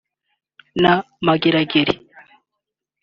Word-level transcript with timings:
na 0.81 0.93
Mageragere 1.25 1.93